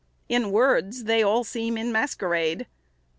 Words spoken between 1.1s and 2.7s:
all seem in masquerade.